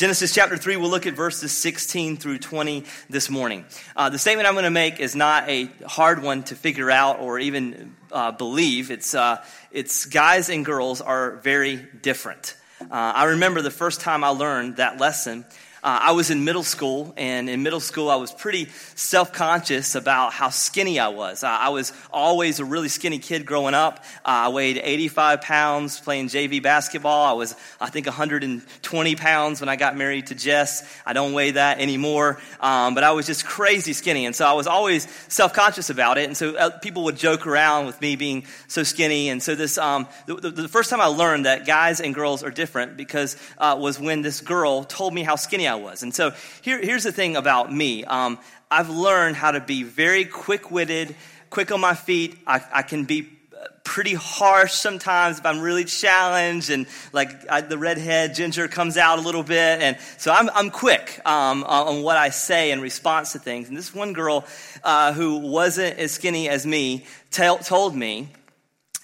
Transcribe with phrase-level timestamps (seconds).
[0.00, 3.66] Genesis chapter 3, we'll look at verses 16 through 20 this morning.
[3.94, 7.20] Uh, the statement I'm going to make is not a hard one to figure out
[7.20, 8.90] or even uh, believe.
[8.90, 12.56] It's, uh, it's guys and girls are very different.
[12.80, 15.44] Uh, I remember the first time I learned that lesson.
[15.82, 18.66] Uh, I was in middle school, and in middle school, I was pretty
[18.96, 21.42] self conscious about how skinny I was.
[21.42, 24.04] Uh, I was always a really skinny kid growing up.
[24.18, 27.24] Uh, I weighed 85 pounds playing JV basketball.
[27.24, 30.86] I was, I think, 120 pounds when I got married to Jess.
[31.06, 34.26] I don't weigh that anymore, um, but I was just crazy skinny.
[34.26, 36.26] And so I was always self conscious about it.
[36.26, 39.30] And so uh, people would joke around with me being so skinny.
[39.30, 42.50] And so this, um, the, the, first time I learned that guys and girls are
[42.50, 46.02] different because uh, was when this girl told me how skinny was.
[46.02, 48.38] And so here, here's the thing about me um,
[48.70, 51.16] I've learned how to be very quick witted,
[51.50, 52.38] quick on my feet.
[52.46, 57.62] I, I, can be uh, pretty harsh sometimes if I'm really challenged and like I,
[57.62, 59.82] the redhead ginger comes out a little bit.
[59.82, 63.68] And so I'm, I'm quick um, on what I say in response to things.
[63.68, 64.44] And this one girl
[64.84, 68.28] uh, who wasn't as skinny as me t- told me,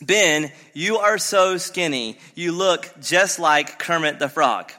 [0.00, 2.18] Ben, you are so skinny.
[2.34, 4.70] You look just like Kermit the Frog.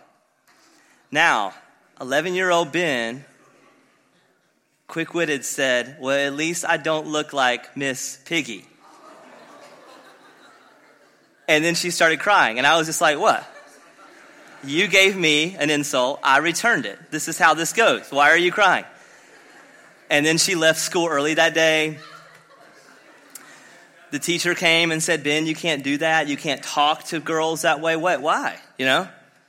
[1.11, 1.53] Now,
[1.99, 3.25] 11 year old Ben,
[4.87, 8.65] quick witted, said, Well, at least I don't look like Miss Piggy.
[11.47, 13.45] And then she started crying, and I was just like, What?
[14.63, 16.99] You gave me an insult, I returned it.
[17.11, 18.09] This is how this goes.
[18.09, 18.85] Why are you crying?
[20.09, 21.99] And then she left school early that day.
[24.11, 26.27] The teacher came and said, Ben, you can't do that.
[26.27, 27.97] You can't talk to girls that way.
[27.97, 28.21] What?
[28.21, 28.57] Why?
[28.77, 29.07] You know?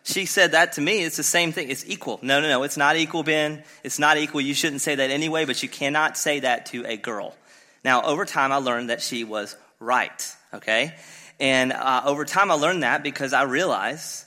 [0.09, 1.03] She said that to me.
[1.05, 1.69] It's the same thing.
[1.69, 2.19] It's equal.
[2.23, 2.63] No, no, no.
[2.63, 3.63] It's not equal, Ben.
[3.85, 4.41] It's not equal.
[4.41, 7.37] You shouldn't say that anyway, but you cannot say that to a girl.
[7.85, 10.95] Now, over time, I learned that she was right, okay?
[11.39, 14.25] And uh, over time, I learned that because I realized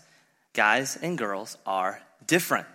[0.54, 2.68] guys and girls are different.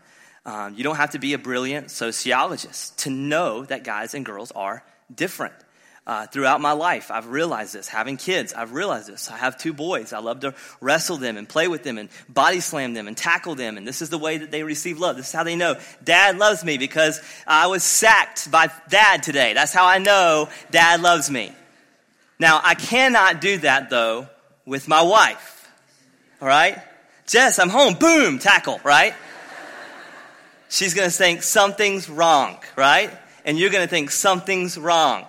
[0.44, 4.50] Um, you don't have to be a brilliant sociologist to know that guys and girls
[4.50, 4.82] are
[5.14, 5.54] different
[6.06, 7.10] uh, throughout my life.
[7.10, 7.88] I've realized this.
[7.88, 9.30] Having kids, I've realized this.
[9.30, 10.12] I have two boys.
[10.12, 13.56] I love to wrestle them and play with them and body slam them and tackle
[13.56, 13.76] them.
[13.76, 15.16] And this is the way that they receive love.
[15.16, 19.52] This is how they know dad loves me because I was sacked by dad today.
[19.52, 21.52] That's how I know dad loves me.
[22.38, 24.28] Now, I cannot do that though
[24.64, 25.70] with my wife.
[26.40, 26.78] All right?
[27.26, 27.94] Jess, I'm home.
[27.94, 29.14] Boom, tackle, right?
[30.68, 33.10] She's going to think something's wrong, right?
[33.44, 35.28] And you're going to think something's wrong.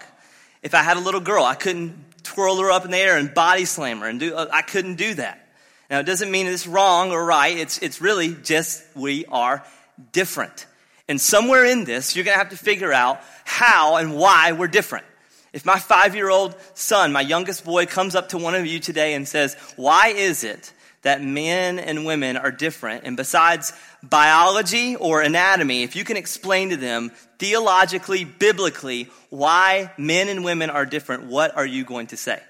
[0.67, 3.33] If I had a little girl, I couldn't twirl her up in the air and
[3.33, 5.47] body slam her and do, uh, I couldn't do that.
[5.89, 7.57] Now, it doesn't mean it's wrong or right.
[7.57, 9.63] It's, it's really just we are
[10.11, 10.65] different.
[11.07, 14.67] And somewhere in this, you're going to have to figure out how and why we're
[14.67, 15.05] different.
[15.53, 18.81] If my five year old son, my youngest boy, comes up to one of you
[18.81, 20.73] today and says, Why is it
[21.03, 23.05] that men and women are different?
[23.05, 23.71] And besides
[24.03, 30.69] biology or anatomy, if you can explain to them theologically, biblically, why men and women
[30.69, 32.41] are different, what are you going to say?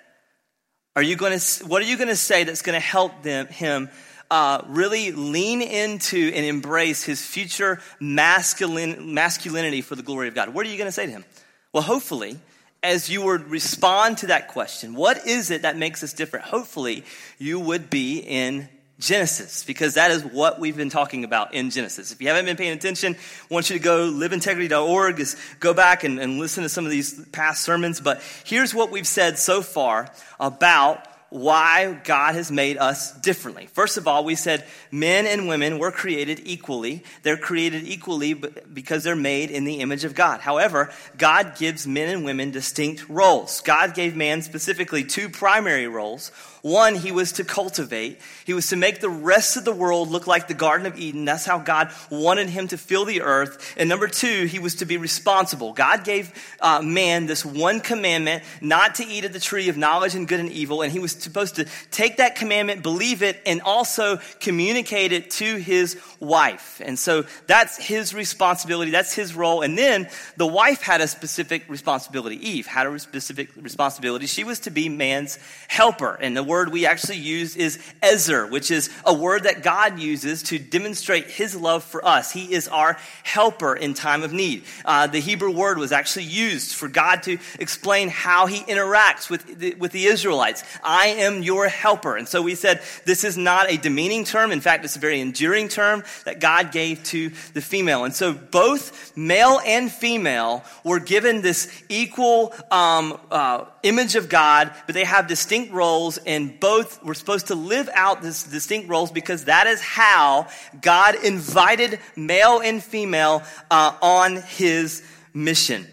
[0.95, 3.47] Are you going to, what are you going to say that's going to help them,
[3.47, 3.89] him
[4.31, 10.49] uh, really lean into and embrace his future masculine, masculinity for the glory of God?
[10.49, 11.25] What are you going to say to him?
[11.71, 12.39] Well, hopefully,
[12.81, 16.45] as you would respond to that question, what is it that makes us different?
[16.45, 17.03] Hopefully,
[17.37, 18.69] you would be in
[18.99, 22.11] Genesis, because that is what we've been talking about in Genesis.
[22.11, 26.03] If you haven't been paying attention, I want you to go liveintegrity.org, is go back
[26.03, 28.01] and, and listen to some of these past sermons.
[28.01, 33.67] But here's what we've said so far about why God has made us differently.
[33.67, 37.03] First of all, we said men and women were created equally.
[37.23, 40.39] They're created equally because they're made in the image of God.
[40.39, 43.61] However, God gives men and women distinct roles.
[43.61, 46.31] God gave man specifically two primary roles.
[46.61, 48.19] One, he was to cultivate.
[48.45, 51.23] He was to make the rest of the world look like the Garden of Eden.
[51.23, 53.75] That's how God wanted him to fill the earth.
[53.77, 55.73] And number two, he was to be responsible.
[55.73, 60.15] God gave uh, man this one commandment, not to eat of the tree of knowledge
[60.15, 60.81] and good and evil.
[60.81, 65.55] And he was supposed to take that commandment, believe it, and also communicate it to
[65.55, 66.81] his wife.
[66.83, 68.91] And so that's his responsibility.
[68.91, 69.62] That's his role.
[69.62, 72.36] And then the wife had a specific responsibility.
[72.47, 74.25] Eve had a specific responsibility.
[74.25, 76.15] She was to be man's helper.
[76.15, 80.44] And the word we actually use is Ezer, which is a word that God uses
[80.44, 82.31] to demonstrate his love for us.
[82.31, 84.63] He is our helper in time of need.
[84.86, 89.59] Uh, the Hebrew word was actually used for God to explain how he interacts with
[89.59, 90.63] the, with the Israelites.
[90.83, 92.18] I I am your helper.
[92.18, 94.51] And so we said this is not a demeaning term.
[94.51, 98.04] In fact, it's a very enduring term that God gave to the female.
[98.04, 104.74] And so both male and female were given this equal um, uh, image of God,
[104.86, 109.10] but they have distinct roles, and both were supposed to live out this distinct roles
[109.10, 110.48] because that is how
[110.81, 115.03] God invited male and female uh, on his
[115.33, 115.88] mission.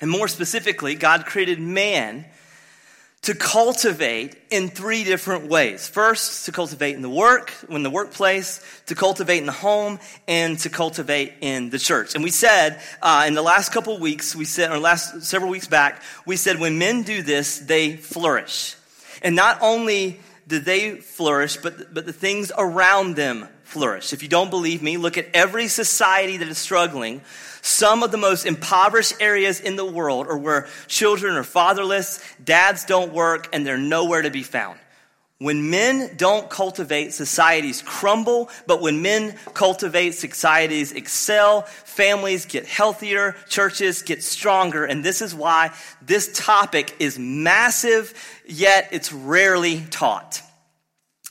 [0.00, 2.24] And more specifically, God created man
[3.22, 5.88] to cultivate in three different ways.
[5.88, 10.58] First, to cultivate in the work, in the workplace, to cultivate in the home, and
[10.58, 12.16] to cultivate in the church.
[12.16, 15.68] And we said uh, in the last couple weeks, we said, or last several weeks
[15.68, 18.74] back, we said when men do this, they flourish.
[19.22, 24.12] And not only do they flourish, but, but the things around them flourish.
[24.12, 27.20] If you don't believe me, look at every society that is struggling
[27.62, 32.84] some of the most impoverished areas in the world are where children are fatherless, dads
[32.84, 34.78] don't work, and they're nowhere to be found.
[35.38, 43.36] When men don't cultivate, societies crumble, but when men cultivate, societies excel, families get healthier,
[43.48, 48.12] churches get stronger, and this is why this topic is massive,
[48.46, 50.42] yet it's rarely taught.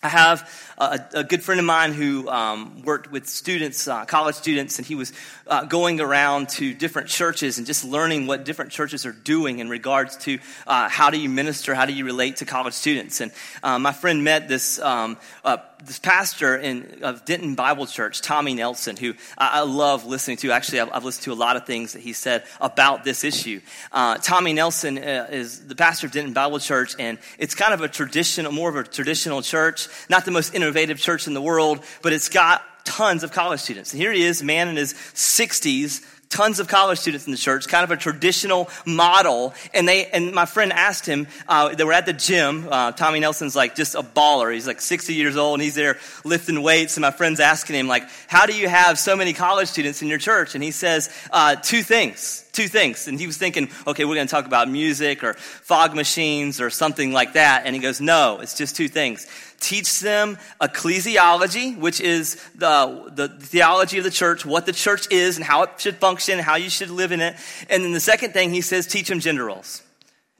[0.03, 0.49] I have
[0.81, 4.87] a, a, good friend of mine who um, worked with students, uh, college students, and
[4.87, 5.13] he was
[5.45, 9.69] uh, going around to different churches and just learning what different churches are doing in
[9.69, 13.21] regards to uh, how do you minister, how do you relate to college students.
[13.21, 13.31] And
[13.61, 18.53] uh, my friend met this um, uh, this pastor in of Denton Bible Church, Tommy
[18.53, 20.51] Nelson, who I, I love listening to.
[20.51, 23.61] Actually, I've, I've, listened to a lot of things that he said about this issue.
[23.91, 27.87] Uh, Tommy Nelson is the pastor of Denton Bible Church, and it's kind of a
[27.87, 32.13] traditional, more of a traditional church, not the most innovative church in the world, but
[32.13, 33.91] it's got tons of college students.
[33.91, 37.67] And here he is, man in his 60s, tons of college students in the church,
[37.67, 39.53] kind of a traditional model.
[39.73, 42.69] And they, and my friend asked him, uh, they were at the gym.
[42.71, 44.53] Uh, Tommy Nelson's like just a baller.
[44.53, 46.95] He's like 60 years old and he's there lifting weights.
[46.95, 50.07] And my friend's asking him, like, how do you have so many college students in
[50.07, 50.55] your church?
[50.55, 52.47] And he says, uh, two things.
[52.51, 53.07] Two things.
[53.07, 56.69] And he was thinking, okay, we're going to talk about music or fog machines or
[56.69, 57.65] something like that.
[57.65, 59.27] And he goes, no, it's just two things
[59.61, 65.37] teach them ecclesiology, which is the, the theology of the church, what the church is
[65.37, 67.35] and how it should function, how you should live in it.
[67.69, 69.83] And then the second thing he says, teach them gender roles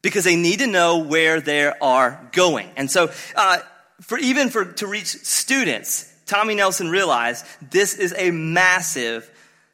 [0.02, 2.70] because they need to know where they are going.
[2.76, 3.60] And so, uh,
[4.02, 9.30] for even for to reach students, Tommy Nelson realized this is a massive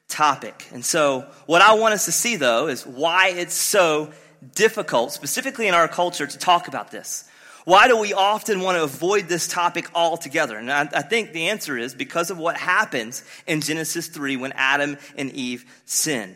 [0.08, 0.68] topic.
[0.72, 4.12] And so, what I want us to see though is why it's so
[4.56, 7.26] difficult, specifically in our culture, to talk about this.
[7.66, 10.58] Why do we often want to avoid this topic altogether?
[10.58, 14.54] And I, I, think the answer is because of what happens in Genesis 3 when
[14.54, 16.34] Adam and Eve sin.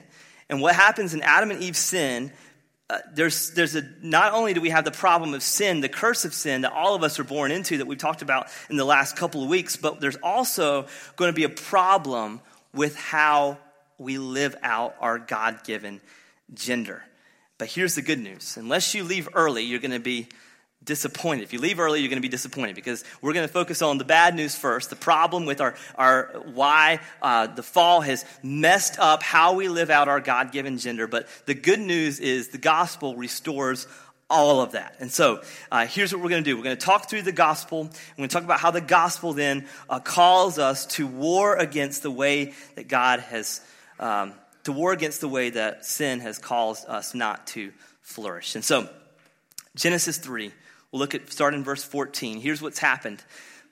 [0.49, 2.33] And what happens in Adam and Eve's sin,
[2.89, 6.25] uh, there's, there's a, not only do we have the problem of sin, the curse
[6.25, 8.83] of sin that all of us are born into that we've talked about in the
[8.83, 10.85] last couple of weeks, but there's also
[11.15, 12.41] going to be a problem
[12.73, 13.57] with how
[13.97, 16.01] we live out our God given
[16.53, 17.03] gender.
[17.57, 20.27] But here's the good news unless you leave early, you're going to be
[20.83, 21.43] disappointed.
[21.43, 23.97] If you leave early, you're going to be disappointed because we're going to focus on
[23.97, 28.97] the bad news first, the problem with our, our why uh, the fall has messed
[28.97, 31.05] up how we live out our God given gender.
[31.05, 33.87] But the good news is the gospel restores
[34.31, 34.95] all of that.
[34.99, 35.41] And so
[35.71, 37.83] uh, here's what we're going to do we're going to talk through the gospel.
[37.83, 42.01] We're going to talk about how the gospel then uh, calls us to war against
[42.01, 43.61] the way that God has,
[43.99, 44.33] um,
[44.63, 48.55] to war against the way that sin has caused us not to flourish.
[48.55, 48.89] And so,
[49.75, 50.51] Genesis 3
[50.91, 52.41] We'll look at start in verse 14.
[52.41, 53.23] Here's what's happened.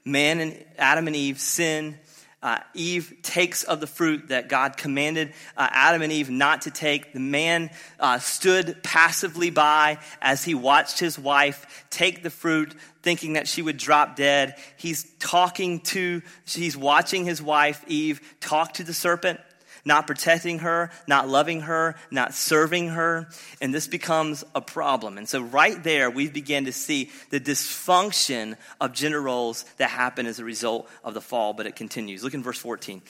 [0.06, 2.00] Man and Adam and Eve sin.
[2.42, 6.72] Uh, Eve takes of the fruit that God commanded uh, Adam and Eve not to
[6.72, 7.12] take.
[7.12, 13.34] The man uh, stood passively by as he watched his wife take the fruit, thinking
[13.34, 14.56] that she would drop dead.
[14.78, 19.42] He's talking to, he's watching his wife, Eve, talk to the serpent
[19.86, 23.30] not protecting her, not loving her, not serving her.
[23.62, 25.18] And this becomes a problem.
[25.18, 30.26] And so, right there, we begin to see the dysfunction of gender roles that happen
[30.26, 32.24] as a result of the fall, but it continues.
[32.24, 33.02] Look in verse 14.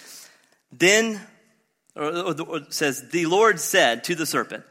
[0.71, 1.19] Then,
[1.95, 4.63] or, or it says, The Lord said to the serpent,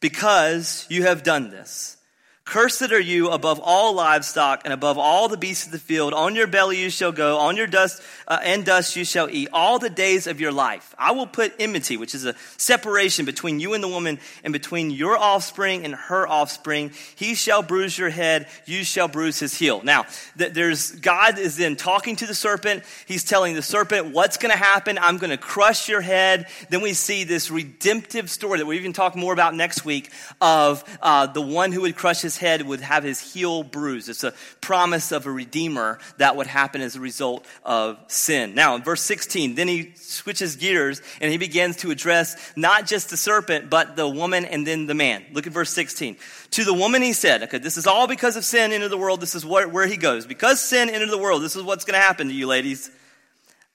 [0.00, 1.96] Because you have done this,
[2.44, 6.12] Cursed are you above all livestock and above all the beasts of the field.
[6.12, 9.48] On your belly you shall go, on your dust uh, and dust you shall eat
[9.52, 10.92] all the days of your life.
[10.98, 14.90] I will put enmity, which is a separation between you and the woman, and between
[14.90, 16.90] your offspring and her offspring.
[17.14, 19.80] He shall bruise your head, you shall bruise his heel.
[19.84, 22.82] Now, there's God is then talking to the serpent.
[23.06, 24.98] He's telling the serpent what's going to happen.
[25.00, 26.48] I'm going to crush your head.
[26.70, 30.82] Then we see this redemptive story that we even talk more about next week of
[31.00, 34.08] uh, the one who would crush his his head would have his heel bruised.
[34.08, 38.54] It's a promise of a redeemer that would happen as a result of sin.
[38.54, 43.10] Now, in verse 16, then he switches gears and he begins to address not just
[43.10, 45.24] the serpent, but the woman and then the man.
[45.32, 46.16] Look at verse 16.
[46.52, 49.20] To the woman he said, okay, this is all because of sin into the world.
[49.20, 50.24] This is where, where he goes.
[50.26, 52.90] Because sin entered the world, this is what's going to happen to you ladies.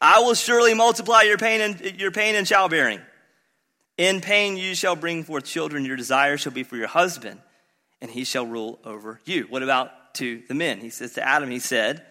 [0.02, 3.02] I will surely multiply your pain and your pain and childbearing.
[3.98, 5.86] In pain you shall bring forth children.
[5.86, 7.40] Your desire shall be for your husband,
[8.02, 9.46] and he shall rule over you.
[9.50, 10.80] What about to the men?
[10.80, 12.06] He says to Adam, he said,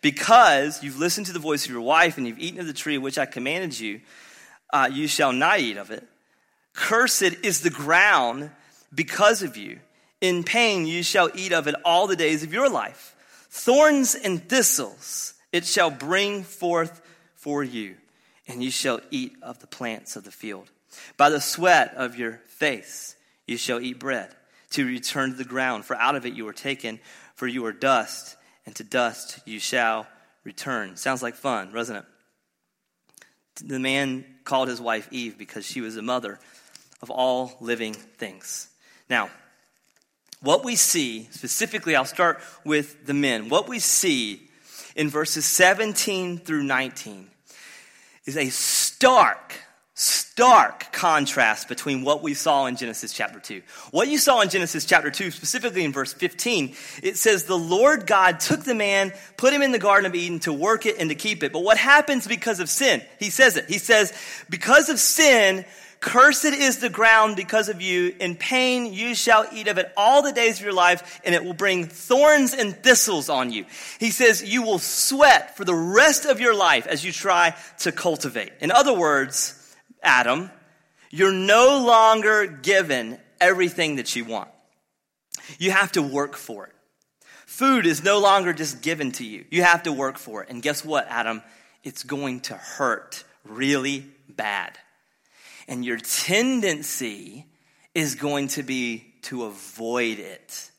[0.00, 2.98] Because you've listened to the voice of your wife and you've eaten of the tree
[2.98, 4.00] which I commanded you,
[4.72, 6.06] uh, you shall not eat of it.
[6.72, 8.50] Cursed is the ground
[8.94, 9.80] because of you.
[10.20, 13.14] In pain you shall eat of it all the days of your life.
[13.50, 17.00] Thorns and thistles it shall bring forth
[17.34, 17.94] for you,
[18.46, 20.70] and you shall eat of the plants of the field.
[21.16, 23.16] By the sweat of your face
[23.46, 24.34] you shall eat bread,
[24.70, 27.00] to return to the ground, for out of it you were taken,
[27.34, 30.06] for you are dust, and to dust you shall
[30.44, 30.96] return.
[30.96, 32.04] Sounds like fun, doesn't it?
[33.64, 36.38] The man called his wife Eve because she was the mother
[37.02, 38.68] of all living things.
[39.08, 39.30] Now,
[40.40, 43.48] what we see, specifically, I'll start with the men.
[43.48, 44.42] What we see
[44.94, 47.28] in verses 17 through 19
[48.26, 49.54] is a stark,
[49.98, 53.62] stark contrast between what we saw in Genesis chapter 2.
[53.92, 58.06] What you saw in Genesis chapter 2, specifically in verse 15, it says, The Lord
[58.06, 61.08] God took the man, put him in the Garden of Eden to work it and
[61.08, 61.50] to keep it.
[61.50, 63.00] But what happens because of sin?
[63.18, 63.64] He says it.
[63.68, 64.12] He says,
[64.50, 65.64] Because of sin,
[66.00, 68.14] Cursed is the ground because of you.
[68.20, 71.42] In pain you shall eat of it all the days of your life, and it
[71.42, 73.64] will bring thorns and thistles on you.
[73.98, 77.92] He says you will sweat for the rest of your life as you try to
[77.92, 78.52] cultivate.
[78.60, 79.62] In other words,
[80.02, 80.50] Adam,
[81.10, 84.50] you're no longer given everything that you want.
[85.58, 86.72] You have to work for it.
[87.46, 89.44] Food is no longer just given to you.
[89.50, 90.50] You have to work for it.
[90.50, 91.42] And guess what, Adam?
[91.84, 94.76] It's going to hurt really bad.
[95.68, 97.46] And your tendency
[97.94, 100.70] is going to be to avoid it.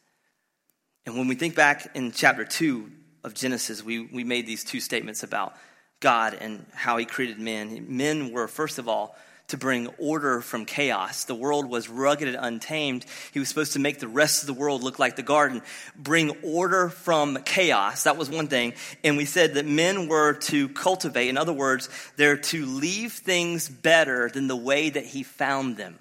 [1.06, 2.92] And when we think back in chapter 2
[3.24, 5.56] of Genesis, we, we made these two statements about
[6.00, 7.86] God and how he created men.
[7.90, 9.16] Men were, first of all,
[9.48, 11.24] to bring order from chaos.
[11.24, 13.06] The world was rugged and untamed.
[13.32, 15.62] He was supposed to make the rest of the world look like the garden,
[15.96, 18.04] bring order from chaos.
[18.04, 18.74] That was one thing.
[19.04, 21.30] And we said that men were to cultivate.
[21.30, 25.98] In other words, they're to leave things better than the way that he found them.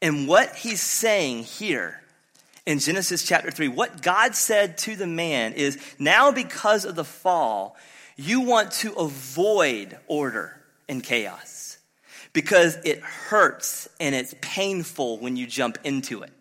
[0.00, 2.00] And what he's saying here
[2.64, 7.04] in Genesis chapter 3, what God said to the man is now because of the
[7.04, 7.76] fall,
[8.20, 10.54] you want to avoid order
[10.88, 11.78] and chaos
[12.32, 16.32] because it hurts and it's painful when you jump into it.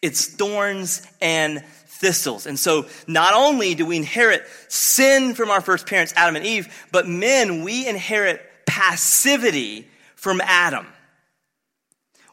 [0.00, 2.46] It's thorns and thistles.
[2.46, 6.88] And so not only do we inherit sin from our first parents, Adam and Eve,
[6.90, 9.86] but men, we inherit passivity
[10.16, 10.86] from Adam.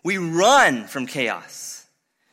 [0.01, 1.85] We run from chaos.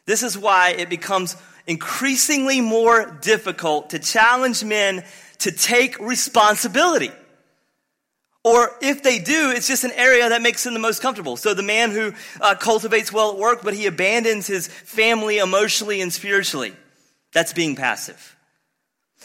[0.06, 5.04] This is why it becomes increasingly more difficult to challenge men
[5.38, 7.10] to take responsibility.
[8.44, 11.38] Or if they do, it's just an area that makes them the most comfortable.
[11.38, 16.02] So the man who uh, cultivates well at work, but he abandons his family emotionally
[16.02, 16.74] and spiritually,
[17.32, 18.36] that's being passive.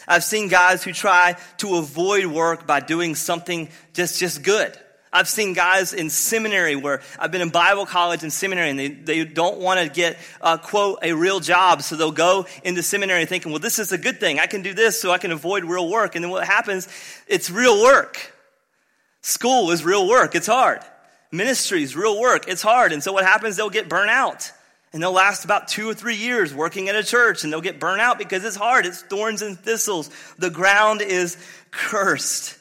[0.08, 4.74] I've seen guys who try to avoid work by doing something just, just good.
[5.12, 8.88] I've seen guys in seminary where I've been in Bible college and seminary and they,
[8.88, 11.82] they don't want to get, uh, quote, a real job.
[11.82, 14.38] So they'll go into seminary thinking, well, this is a good thing.
[14.38, 16.14] I can do this so I can avoid real work.
[16.14, 16.86] And then what happens,
[17.26, 18.34] it's real work.
[19.22, 20.80] School is real work, it's hard.
[21.32, 22.92] Ministry is real work, it's hard.
[22.92, 24.52] And so what happens, they'll get burnt out.
[24.92, 27.78] And they'll last about two or three years working at a church and they'll get
[27.78, 28.86] burnt out because it's hard.
[28.86, 30.10] It's thorns and thistles.
[30.38, 31.36] The ground is
[31.70, 32.56] cursed.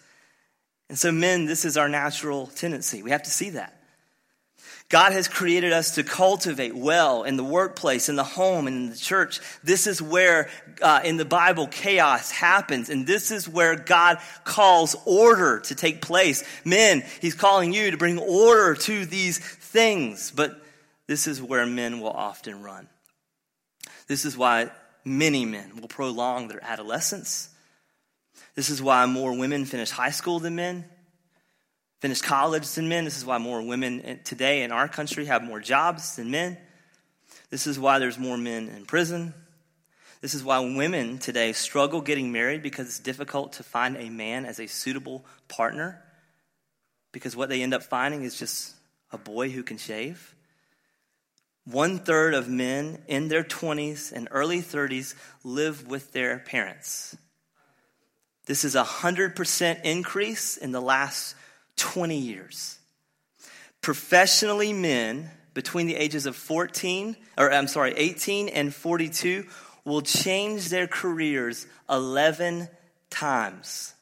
[0.89, 3.03] And so, men, this is our natural tendency.
[3.03, 3.75] We have to see that.
[4.89, 8.89] God has created us to cultivate well in the workplace, in the home, and in
[8.89, 9.39] the church.
[9.63, 10.49] This is where,
[10.81, 12.89] uh, in the Bible, chaos happens.
[12.89, 16.43] And this is where God calls order to take place.
[16.65, 20.31] Men, He's calling you to bring order to these things.
[20.31, 20.59] But
[21.05, 22.87] this is where men will often run.
[24.07, 24.71] This is why
[25.05, 27.49] many men will prolong their adolescence.
[28.55, 30.85] This is why more women finish high school than men
[31.99, 33.05] finish college than men.
[33.05, 36.57] This is why more women today in our country have more jobs than men.
[37.49, 39.33] This is why there's more men in prison.
[40.21, 44.45] This is why women today struggle getting married because it's difficult to find a man
[44.45, 46.01] as a suitable partner.
[47.11, 48.75] Because what they end up finding is just
[49.11, 50.35] a boy who can shave.
[51.65, 57.15] One third of men in their 20s and early 30s live with their parents.
[58.49, 61.35] This is a 100% increase in the last
[61.75, 62.79] 20 years.
[63.79, 69.45] Professionally, men between the ages of 14, or I'm sorry, 18 and 42
[69.85, 72.69] will change their careers 11
[73.11, 73.93] times.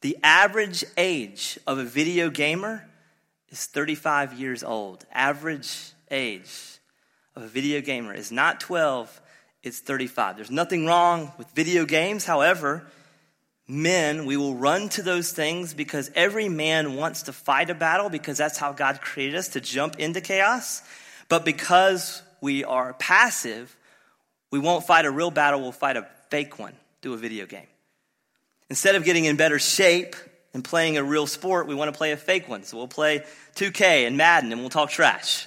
[0.00, 2.88] The average age of a video gamer
[3.50, 5.04] is 35 years old.
[5.12, 6.78] Average age
[7.36, 9.20] of a video gamer is not 12,
[9.62, 10.36] it's 35.
[10.36, 12.24] There's nothing wrong with video games.
[12.24, 12.86] However,
[13.68, 18.08] men, we will run to those things because every man wants to fight a battle
[18.08, 20.82] because that's how God created us to jump into chaos.
[21.28, 23.76] But because we are passive,
[24.50, 26.72] we won't fight a real battle, we'll fight a fake one
[27.02, 27.66] through a video game.
[28.70, 30.16] Instead of getting in better shape
[30.54, 32.62] and playing a real sport, we want to play a fake one.
[32.62, 33.22] So we'll play
[33.56, 35.46] 2K and Madden and we'll talk trash.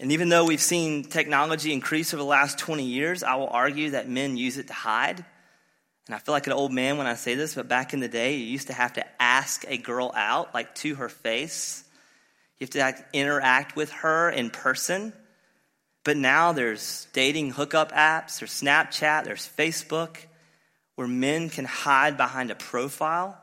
[0.00, 3.90] And even though we've seen technology increase over the last 20 years, I will argue
[3.90, 5.24] that men use it to hide
[6.06, 8.08] and I feel like an old man when I say this, but back in the
[8.08, 11.84] day, you used to have to ask a girl out, like to her face.
[12.58, 15.12] You have to like, interact with her in person.
[16.02, 20.16] But now there's dating hookup apps, there's Snapchat, there's Facebook,
[20.96, 23.40] where men can hide behind a profile.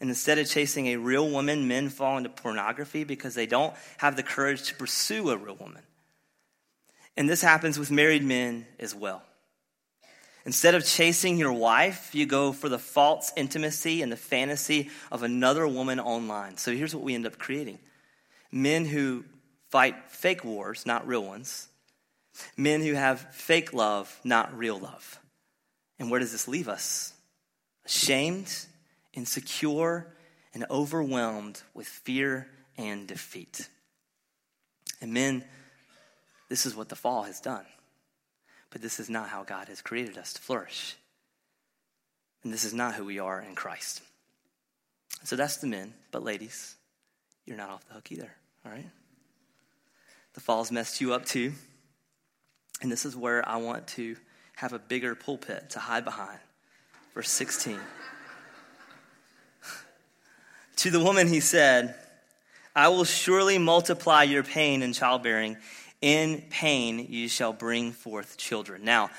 [0.00, 4.16] And instead of chasing a real woman, men fall into pornography because they don't have
[4.16, 5.82] the courage to pursue a real woman.
[7.16, 9.22] And this happens with married men as well.
[10.48, 15.22] Instead of chasing your wife, you go for the false intimacy and the fantasy of
[15.22, 16.56] another woman online.
[16.56, 17.78] So here's what we end up creating
[18.50, 19.26] men who
[19.68, 21.68] fight fake wars, not real ones,
[22.56, 25.20] men who have fake love, not real love.
[25.98, 27.12] And where does this leave us?
[27.84, 28.50] Ashamed,
[29.12, 30.06] insecure,
[30.54, 33.68] and overwhelmed with fear and defeat.
[35.02, 35.44] And men,
[36.48, 37.66] this is what the fall has done.
[38.70, 40.96] But this is not how God has created us to flourish.
[42.42, 44.02] And this is not who we are in Christ.
[45.24, 45.94] So that's the men.
[46.10, 46.76] But ladies,
[47.46, 48.30] you're not off the hook either,
[48.64, 48.88] all right?
[50.34, 51.52] The fall's messed you up too.
[52.80, 54.16] And this is where I want to
[54.56, 56.38] have a bigger pulpit to hide behind.
[57.14, 57.78] Verse 16.
[60.76, 61.94] to the woman he said,
[62.76, 65.56] I will surely multiply your pain in childbearing.
[66.00, 68.84] In pain you shall bring forth children.
[68.84, 69.10] Now,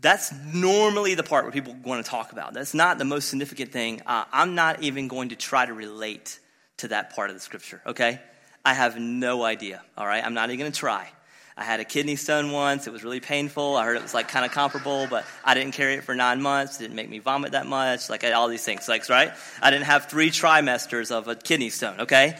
[0.00, 2.54] that's normally the part where people want to talk about.
[2.54, 4.00] That's not the most significant thing.
[4.06, 6.38] Uh, I'm not even going to try to relate
[6.78, 8.20] to that part of the scripture, okay?
[8.64, 10.24] I have no idea, all right?
[10.24, 11.08] I'm not even going to try.
[11.56, 12.86] I had a kidney stone once.
[12.86, 13.74] It was really painful.
[13.76, 16.40] I heard it was like kind of comparable, but I didn't carry it for nine
[16.40, 16.76] months.
[16.76, 18.08] It didn't make me vomit that much.
[18.08, 19.32] Like all these things, like right?
[19.60, 22.02] I didn't have three trimesters of a kidney stone.
[22.02, 22.36] Okay,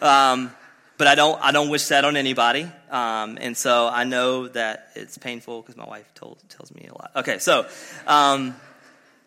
[0.00, 0.54] um,
[1.02, 2.62] but I don't, I don't wish that on anybody.
[2.88, 6.94] Um, and so I know that it's painful because my wife told, tells me a
[6.94, 7.10] lot.
[7.16, 7.66] Okay, so
[8.06, 8.54] um,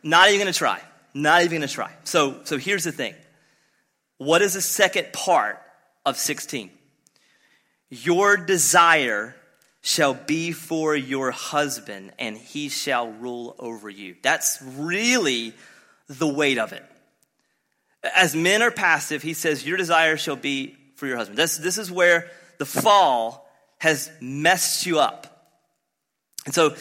[0.02, 0.80] not even going to try.
[1.14, 1.92] Not even going to try.
[2.06, 3.14] So, so here's the thing.
[4.20, 5.62] What is the second part
[6.06, 6.70] of 16?
[7.90, 9.36] Your desire
[9.82, 14.16] shall be for your husband, and he shall rule over you.
[14.22, 15.54] That's really
[16.08, 16.86] the weight of it.
[18.16, 21.38] As men are passive, he says, Your desire shall be for your husband.
[21.38, 25.52] This, this is where the fall has messed you up.
[26.46, 26.76] And so,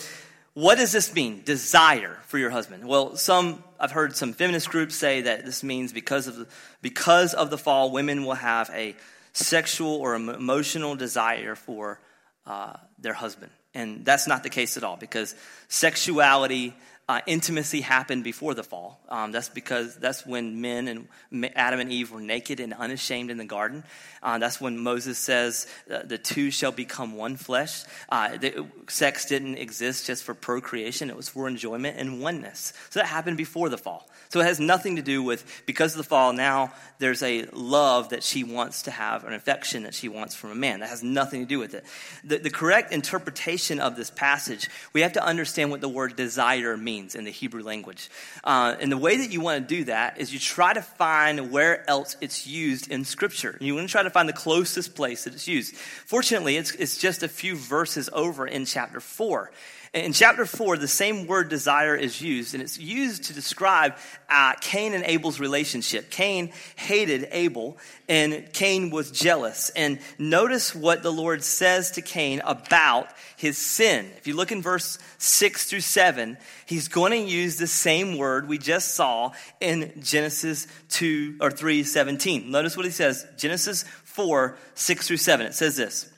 [0.55, 1.43] what does this mean?
[1.45, 2.87] Desire for your husband.
[2.87, 6.47] Well, some I've heard some feminist groups say that this means because of the,
[6.81, 8.95] because of the fall, women will have a
[9.33, 12.01] sexual or emotional desire for
[12.47, 14.97] uh, their husband, and that's not the case at all.
[14.97, 15.35] Because
[15.69, 16.75] sexuality
[17.09, 18.99] uh, intimacy happened before the fall.
[19.09, 23.37] Um, that's because that's when men and Adam and Eve were naked and unashamed in
[23.37, 23.85] the garden.
[24.23, 27.85] Uh, that's when Moses says uh, the two shall become one flesh.
[28.09, 32.73] Uh, the, sex didn't exist just for procreation; it was for enjoyment and oneness.
[32.91, 34.09] So that happened before the fall.
[34.35, 36.33] So it has nothing to do with because of the fall.
[36.33, 40.51] Now there's a love that she wants to have, an affection that she wants from
[40.51, 40.81] a man.
[40.81, 41.85] That has nothing to do with it.
[42.25, 46.77] The, the correct interpretation of this passage, we have to understand what the word desire
[46.77, 48.11] means in the Hebrew language.
[48.43, 51.53] Uh, and the way that you want to do that is you try to find
[51.53, 53.57] where else it's used in Scripture.
[53.61, 55.77] You want to try to find the closest place that it's used.
[55.77, 59.53] Fortunately, it's, it's just a few verses over in chapter 4.
[59.95, 63.95] In chapter 4, the same word desire is used, and it's used to describe
[64.29, 66.11] uh, Cain and Abel's relationship.
[66.11, 67.79] Cain hated Abel,
[68.09, 69.71] and Cain was jealous.
[69.71, 74.11] And notice what the Lord says to Cain about his sin.
[74.17, 78.49] If you look in verse 6 through 7, he's going to use the same word
[78.49, 79.31] we just saw
[79.61, 82.51] in Genesis 2 or 3 17.
[82.51, 85.47] Notice what he says Genesis 4 6 through 7.
[85.47, 86.11] It says this.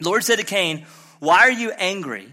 [0.00, 0.86] The Lord said to Cain,
[1.20, 2.32] Why are you angry?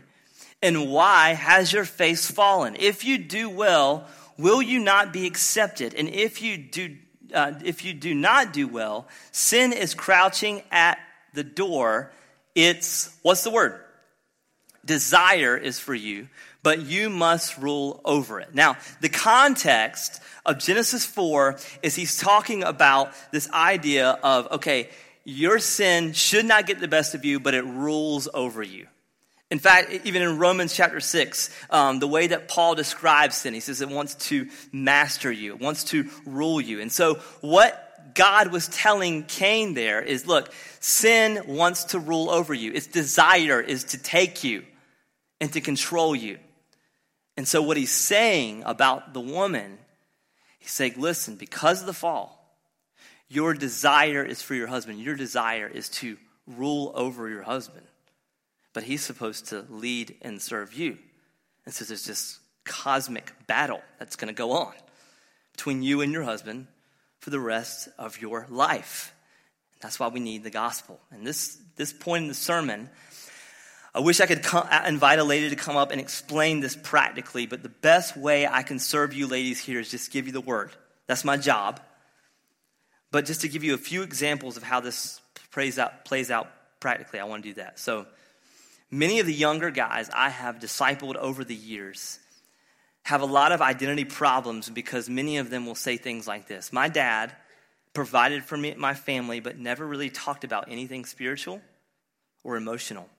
[0.63, 2.77] And why has your face fallen?
[2.79, 5.93] If you do well, will you not be accepted?
[5.93, 6.95] And if you do,
[7.33, 10.99] uh, if you do not do well, sin is crouching at
[11.33, 12.13] the door.
[12.55, 13.77] It's, what's the word?
[14.85, 16.29] Desire is for you,
[16.63, 18.55] but you must rule over it.
[18.55, 24.89] Now, the context of Genesis 4 is he's talking about this idea of, okay,
[25.25, 28.87] your sin should not get the best of you, but it rules over you.
[29.53, 33.59] In fact, even in Romans chapter 6, um, the way that Paul describes sin, he
[33.59, 36.81] says it wants to master you, it wants to rule you.
[36.81, 42.51] And so, what God was telling Cain there is look, sin wants to rule over
[42.51, 42.73] you.
[42.73, 44.63] Its desire is to take you
[45.39, 46.39] and to control you.
[47.37, 49.77] And so, what he's saying about the woman,
[50.57, 52.57] he's saying, listen, because of the fall,
[53.29, 57.85] your desire is for your husband, your desire is to rule over your husband
[58.73, 60.97] but he's supposed to lead and serve you.
[61.65, 64.73] And so there's this cosmic battle that's going to go on
[65.51, 66.67] between you and your husband
[67.19, 69.13] for the rest of your life.
[69.81, 70.99] That's why we need the gospel.
[71.11, 72.89] And this, this point in the sermon,
[73.93, 77.45] I wish I could come, invite a lady to come up and explain this practically,
[77.45, 80.41] but the best way I can serve you ladies here is just give you the
[80.41, 80.71] word.
[81.05, 81.79] That's my job.
[83.11, 86.49] But just to give you a few examples of how this plays out, plays out
[86.79, 87.77] practically, I want to do that.
[87.77, 88.07] So,
[88.93, 92.19] Many of the younger guys I have discipled over the years
[93.01, 96.71] have a lot of identity problems because many of them will say things like this
[96.71, 97.31] My dad
[97.93, 101.59] provided for me, and my family, but never really talked about anything spiritual
[102.43, 103.09] or emotional.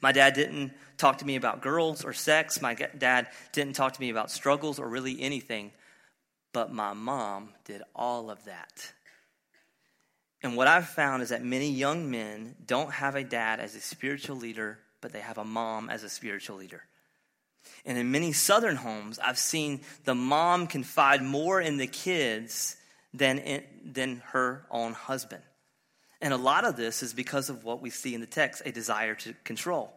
[0.00, 2.62] My dad didn't talk to me about girls or sex.
[2.62, 5.72] My dad didn't talk to me about struggles or really anything.
[6.52, 8.92] But my mom did all of that.
[10.42, 13.80] And what I've found is that many young men don't have a dad as a
[13.80, 16.82] spiritual leader, but they have a mom as a spiritual leader.
[17.84, 22.76] And in many southern homes, I've seen the mom confide more in the kids
[23.12, 25.42] than, in, than her own husband.
[26.22, 28.72] And a lot of this is because of what we see in the text a
[28.72, 29.92] desire to control.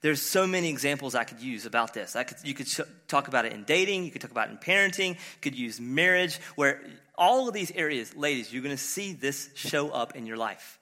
[0.00, 2.16] There's so many examples I could use about this.
[2.16, 4.52] I could, you could sh- talk about it in dating, you could talk about it
[4.52, 6.82] in parenting, you could use marriage, where
[7.18, 10.78] all of these areas, ladies, you're going to see this show up in your life.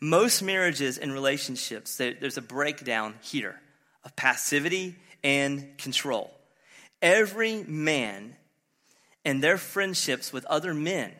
[0.00, 3.58] Most marriages and relationships, there's a breakdown here
[4.04, 6.30] of passivity and control.
[7.00, 8.36] Every man
[9.24, 11.12] and their friendships with other men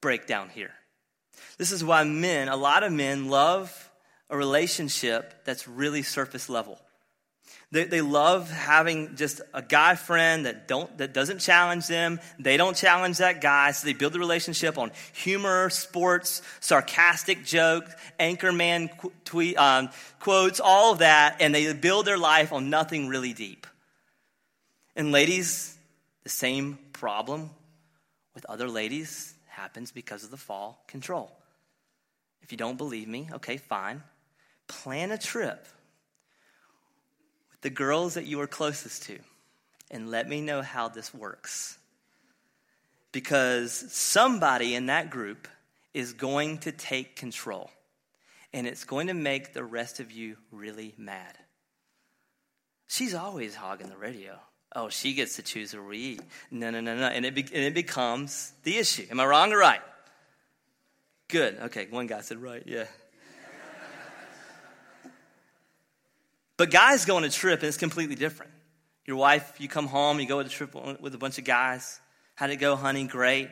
[0.00, 0.72] break down here.
[1.58, 3.90] This is why men, a lot of men, love
[4.30, 6.78] a relationship that's really surface level.
[7.70, 12.18] They, they love having just a guy friend that, don't, that doesn't challenge them.
[12.38, 13.72] They don't challenge that guy.
[13.72, 20.60] So they build the relationship on humor, sports, sarcastic jokes, anchorman qu- tweet, um, quotes,
[20.60, 21.36] all of that.
[21.40, 23.66] And they build their life on nothing really deep.
[24.96, 25.76] And ladies,
[26.22, 27.50] the same problem
[28.34, 31.30] with other ladies happens because of the fall control.
[32.40, 34.02] If you don't believe me, okay, fine.
[34.68, 35.68] Plan a trip
[37.62, 39.18] the girls that you are closest to
[39.90, 41.78] and let me know how this works.
[43.12, 45.48] Because somebody in that group
[45.94, 47.70] is going to take control
[48.52, 51.36] and it's going to make the rest of you really mad.
[52.86, 54.38] She's always hogging the radio.
[54.74, 56.20] Oh, she gets to choose where we eat.
[56.50, 57.06] No, no, no, no.
[57.06, 59.06] And it, be, and it becomes the issue.
[59.10, 59.80] Am I wrong or right?
[61.28, 61.58] Good.
[61.64, 62.62] Okay, one guy said right.
[62.66, 62.84] Yeah.
[66.58, 68.52] But guys go on a trip and it's completely different.
[69.06, 71.98] Your wife, you come home, you go on a trip with a bunch of guys.
[72.34, 73.06] How'd it go, honey?
[73.06, 73.48] Great.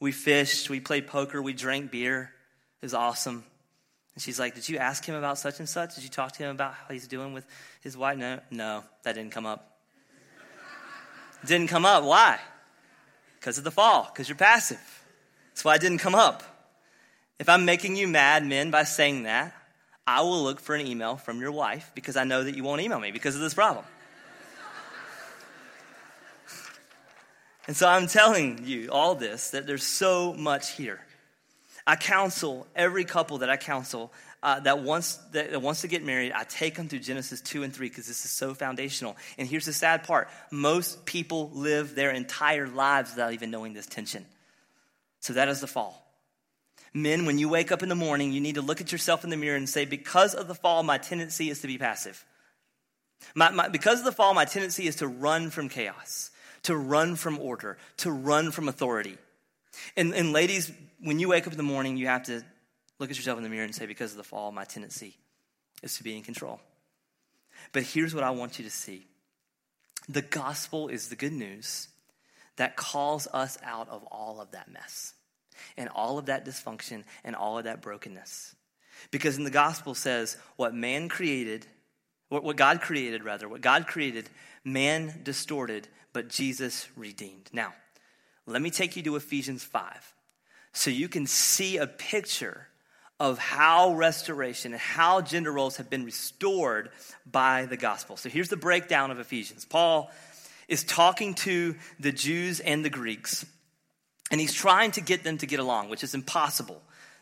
[0.00, 2.32] We fished, we played poker, we drank beer.
[2.80, 3.44] It was awesome.
[4.14, 5.94] And she's like, Did you ask him about such and such?
[5.94, 7.46] Did you talk to him about how he's doing with
[7.82, 8.16] his wife?
[8.16, 9.78] No, no, that didn't come up.
[11.44, 12.04] didn't come up.
[12.04, 12.40] Why?
[13.38, 15.04] Because of the fall, because you're passive.
[15.50, 16.42] That's why it didn't come up.
[17.38, 19.54] If I'm making you mad, men, by saying that,
[20.06, 22.80] I will look for an email from your wife because I know that you won't
[22.80, 23.84] email me because of this problem.
[27.66, 31.00] and so I'm telling you all this that there's so much here.
[31.86, 36.02] I counsel every couple that I counsel uh, that, wants, that, that wants to get
[36.02, 39.16] married, I take them through Genesis 2 and 3 because this is so foundational.
[39.36, 43.86] And here's the sad part most people live their entire lives without even knowing this
[43.86, 44.24] tension.
[45.20, 46.09] So that is the fall.
[46.92, 49.30] Men, when you wake up in the morning, you need to look at yourself in
[49.30, 52.24] the mirror and say, Because of the fall, my tendency is to be passive.
[53.34, 56.30] My, my, because of the fall, my tendency is to run from chaos,
[56.62, 59.18] to run from order, to run from authority.
[59.96, 62.42] And, and ladies, when you wake up in the morning, you have to
[63.00, 65.16] Look at yourself in the mirror and say, because of the fall, my tendency
[65.82, 66.60] is to be in control.
[67.72, 69.06] But here's what I want you to see
[70.08, 71.88] the gospel is the good news
[72.56, 75.14] that calls us out of all of that mess
[75.76, 78.54] and all of that dysfunction and all of that brokenness.
[79.10, 81.66] Because in the gospel says what man created,
[82.28, 84.28] what God created, rather, what God created,
[84.64, 87.48] man distorted, but Jesus redeemed.
[87.52, 87.72] Now,
[88.46, 90.14] let me take you to Ephesians 5
[90.72, 92.68] so you can see a picture
[93.18, 96.90] of how restoration and how gender roles have been restored
[97.30, 98.16] by the gospel.
[98.16, 99.64] So here's the breakdown of Ephesians.
[99.64, 100.10] Paul
[100.68, 103.44] is talking to the Jews and the Greeks,
[104.30, 106.80] and he's trying to get them to get along, which is impossible.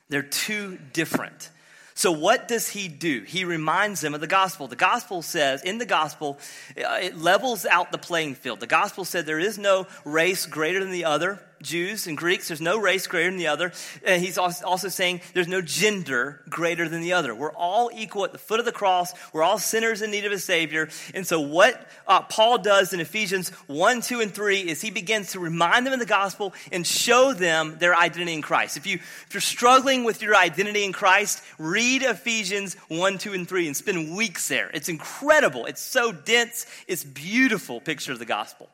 [0.09, 1.51] They're too different.
[1.94, 3.23] So, what does he do?
[3.23, 4.68] He reminds them of the gospel.
[4.68, 6.38] The gospel says, in the gospel,
[6.77, 8.61] it levels out the playing field.
[8.61, 11.42] The gospel said there is no race greater than the other.
[11.62, 13.73] Jews and Greeks, there's no race greater than the other.
[14.05, 17.35] And he's also saying there's no gender greater than the other.
[17.35, 19.12] We're all equal at the foot of the cross.
[19.33, 20.88] We're all sinners in need of a Savior.
[21.14, 25.33] And so, what uh, Paul does in Ephesians 1, 2, and 3 is he begins
[25.33, 28.77] to remind them of the gospel and show them their identity in Christ.
[28.77, 33.49] If, you, if you're struggling with your identity in Christ, read Ephesians 1, 2, and
[33.49, 34.71] 3 and spend weeks there.
[34.75, 35.66] It's incredible.
[35.66, 36.66] It's so dense.
[36.87, 38.68] It's beautiful picture of the gospel.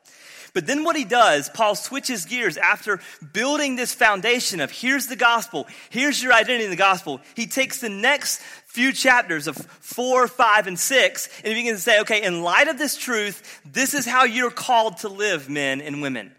[0.54, 3.00] But then what he does, Paul switches gears after
[3.32, 7.20] building this foundation of here's the gospel, here's your identity in the gospel.
[7.34, 11.82] He takes the next few chapters of four, five, and six, and he begins to
[11.82, 15.80] say, okay, in light of this truth, this is how you're called to live, men
[15.80, 16.30] and women.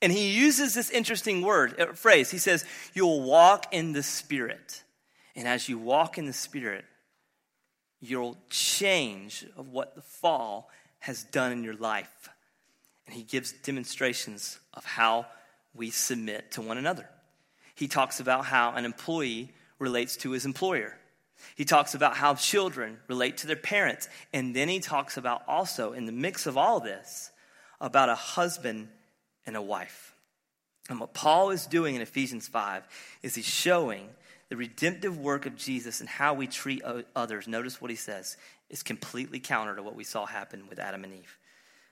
[0.00, 2.30] And he uses this interesting word, uh, phrase.
[2.30, 4.82] He says, You'll walk in the Spirit.
[5.36, 6.84] And as you walk in the Spirit,
[8.00, 12.28] you'll change of what the fall has done in your life
[13.06, 15.26] and he gives demonstrations of how
[15.74, 17.08] we submit to one another.
[17.74, 20.96] He talks about how an employee relates to his employer.
[21.56, 24.08] He talks about how children relate to their parents.
[24.32, 27.30] And then he talks about also, in the mix of all this,
[27.80, 28.88] about a husband
[29.44, 30.14] and a wife.
[30.88, 32.84] And what Paul is doing in Ephesians 5
[33.22, 34.08] is he's showing
[34.48, 36.82] the redemptive work of Jesus and how we treat
[37.16, 37.48] others.
[37.48, 38.36] Notice what he says
[38.70, 41.38] is completely counter to what we saw happen with Adam and Eve.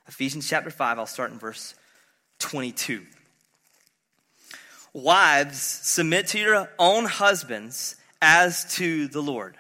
[0.09, 1.75] Ephesians chapter 5, I'll start in verse
[2.41, 3.03] 22.
[4.93, 9.57] Wives, submit to your own husbands as to the Lord.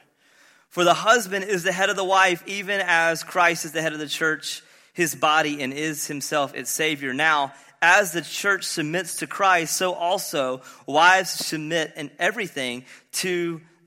[0.68, 3.92] For the husband is the head of the wife, even as Christ is the head
[3.92, 7.14] of the church, his body, and is himself its Savior.
[7.14, 13.60] Now, as the church submits to Christ, so also wives submit in everything to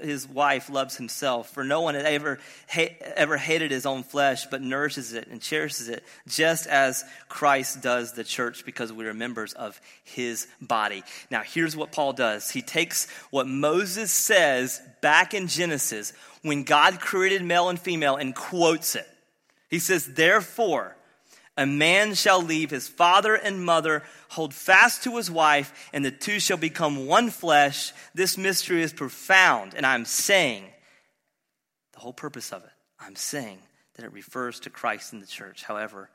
[0.00, 1.50] his wife loves himself.
[1.50, 5.88] For no one ever, ha- ever hated his own flesh, but nourishes it and cherishes
[5.88, 11.02] it, just as Christ does the church because we are members of his body.
[11.30, 17.00] Now, here's what Paul does he takes what Moses says back in Genesis when God
[17.00, 19.08] created male and female and quotes it.
[19.68, 20.96] He says, Therefore,
[21.56, 26.10] a man shall leave his father and mother, hold fast to his wife, and the
[26.10, 27.92] two shall become one flesh.
[28.14, 30.64] This mystery is profound, and I'm saying,
[31.94, 33.58] the whole purpose of it, I'm saying
[33.94, 35.64] that it refers to Christ and the church.
[35.64, 36.10] However,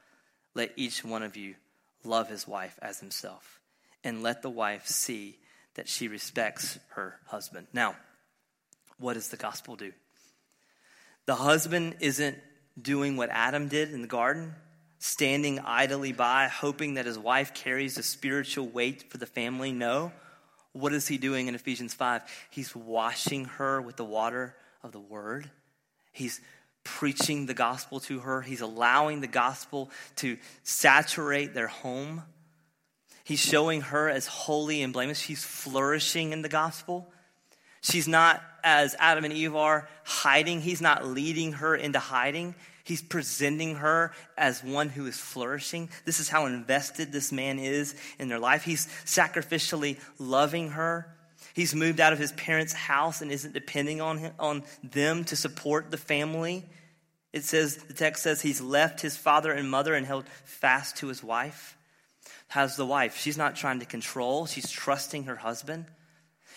[0.54, 1.56] let each one of you
[2.04, 3.60] love his wife as himself,
[4.04, 5.38] and let the wife see
[5.75, 7.65] that she respects her husband.
[7.73, 7.95] Now,
[8.99, 9.91] what does the gospel do?
[11.25, 12.38] The husband isn't
[12.80, 14.54] doing what Adam did in the garden
[15.02, 19.72] standing idly by, hoping that his wife carries the spiritual weight for the family.
[19.72, 20.12] No.
[20.74, 22.22] What is he doing in Ephesians 5?
[22.52, 25.50] He's washing her with the water of the word.
[26.12, 26.40] He's
[26.84, 28.44] preaching the gospel to her.
[28.44, 32.22] He's allowing the gospel to saturate their home.
[33.24, 35.20] He's showing her as holy and blameless.
[35.20, 37.12] She's flourishing in the gospel.
[37.82, 40.62] She's not, as Adam and Eve are, hiding.
[40.62, 42.54] He's not leading her into hiding.
[42.91, 45.88] He's presenting her as one who is flourishing.
[46.04, 48.65] This is how invested this man is in their life.
[48.65, 51.08] He's sacrificially loving her.
[51.54, 55.38] He's moved out of his parents' house and isn't depending on, him, on them to
[55.38, 56.65] support the family.
[57.32, 61.08] It says, the text says he's left his father and mother and held fast to
[61.08, 61.77] his wife.
[62.49, 63.15] How's the wife?
[63.15, 65.86] She's not trying to control, she's trusting her husband.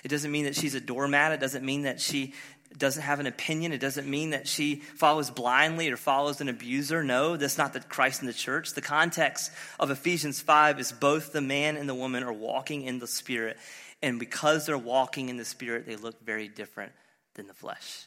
[0.03, 1.31] It doesn't mean that she's a doormat.
[1.31, 2.35] It doesn't mean that she
[2.77, 3.73] doesn't have an opinion.
[3.73, 7.05] It doesn't mean that she follows blindly or follows an abuser.
[7.05, 8.73] No, that's not the Christ in the church.
[8.75, 12.99] The context of Ephesians 5 is both the man and the woman are walking in
[12.99, 13.57] the Spirit.
[14.03, 16.93] And because they're walking in the Spirit, they look very different
[17.35, 18.07] than the flesh.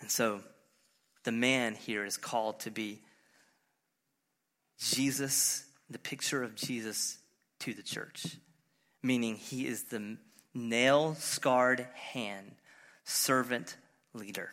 [0.00, 0.40] And so
[1.24, 3.00] the man here is called to be
[4.78, 7.18] Jesus, the picture of Jesus
[7.60, 8.36] to the church,
[9.02, 10.16] meaning he is the
[10.54, 12.52] nail scarred hand,
[13.08, 13.76] servant
[14.14, 14.50] leader.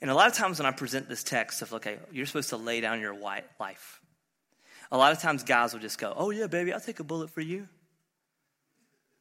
[0.00, 2.56] And a lot of times when I present this text of, okay, you're supposed to
[2.56, 4.00] lay down your life,
[4.92, 7.30] a lot of times guys will just go, oh, yeah, baby, I'll take a bullet
[7.30, 7.68] for you.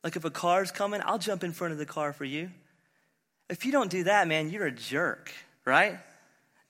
[0.04, 2.52] Like if a car's coming, I'll jump in front of the car for you.
[3.50, 5.34] If you don't do that, man, you're a jerk,
[5.66, 5.98] right?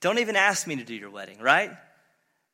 [0.00, 1.70] Don't even ask me to do your wedding, right?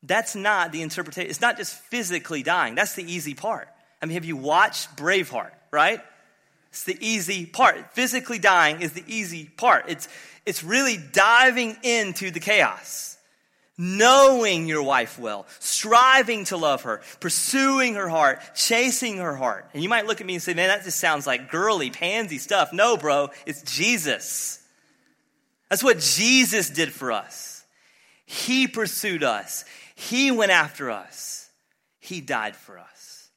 [0.02, 1.30] That's not the interpretation.
[1.30, 2.74] It's not just physically dying.
[2.74, 3.68] That's the easy part.
[4.02, 6.00] I mean, have you watched Braveheart, right?
[6.70, 7.92] It's the easy part.
[7.92, 9.86] Physically dying is the easy part.
[9.88, 10.08] It's,
[10.44, 13.16] it's really diving into the chaos,
[13.78, 19.70] knowing your wife well, striving to love her, pursuing her heart, chasing her heart.
[19.74, 22.38] And you might look at me and say, man, that just sounds like girly, pansy
[22.38, 22.72] stuff.
[22.72, 24.62] No, bro, it's Jesus.
[25.68, 27.64] That's what Jesus did for us.
[28.26, 29.64] He pursued us.
[29.94, 31.48] He went after us.
[31.98, 33.30] He died for us.